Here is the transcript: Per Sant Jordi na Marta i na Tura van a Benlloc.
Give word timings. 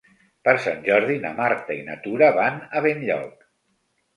Per 0.47 0.53
Sant 0.61 0.79
Jordi 0.87 1.17
na 1.27 1.31
Marta 1.41 1.77
i 1.81 1.85
na 1.91 1.99
Tura 2.07 2.33
van 2.39 2.59
a 2.81 2.85
Benlloc. 2.87 3.45